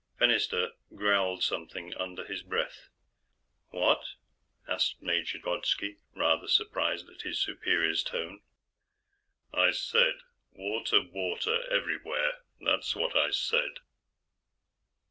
Fennister 0.19 0.71
growled 0.95 1.43
something 1.43 1.93
under 1.93 2.25
his 2.25 2.41
breath. 2.41 2.87
"What?" 3.69 4.03
asked 4.67 4.99
Major 4.99 5.37
Grodski, 5.37 5.97
rather 6.15 6.47
surprised 6.47 7.07
at 7.07 7.21
his 7.21 7.39
superior's 7.39 8.01
tone. 8.01 8.41
"I 9.53 9.69
said: 9.69 10.15
'Water, 10.53 11.03
water, 11.03 11.71
everywhere', 11.71 12.39
that's 12.65 12.95
what 12.95 13.15
I 13.15 13.29
said." 13.29 13.77